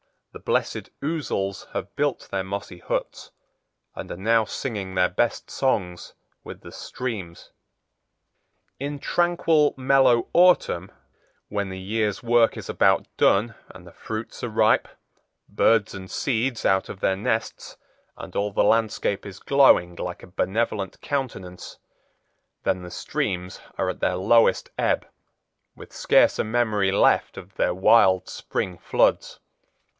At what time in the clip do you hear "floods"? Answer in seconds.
28.79-29.39